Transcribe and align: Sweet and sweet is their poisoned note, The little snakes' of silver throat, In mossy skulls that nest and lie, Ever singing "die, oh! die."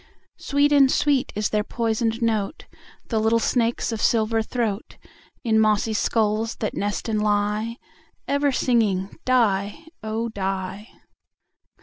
Sweet 0.39 0.71
and 0.71 0.91
sweet 0.91 1.31
is 1.35 1.49
their 1.49 1.63
poisoned 1.63 2.23
note, 2.23 2.65
The 3.09 3.19
little 3.19 3.37
snakes' 3.37 3.91
of 3.91 4.01
silver 4.01 4.41
throat, 4.41 4.97
In 5.43 5.59
mossy 5.59 5.93
skulls 5.93 6.55
that 6.55 6.73
nest 6.73 7.07
and 7.07 7.21
lie, 7.21 7.77
Ever 8.27 8.51
singing 8.51 9.15
"die, 9.25 9.85
oh! 10.01 10.27
die." 10.29 10.89